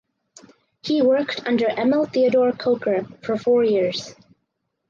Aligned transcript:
He 0.81 1.03
worked 1.03 1.45
under 1.45 1.67
Emil 1.69 2.07
Theodor 2.07 2.53
Kocher 2.53 3.05
for 3.23 3.37
four 3.37 3.63
years. 3.63 4.15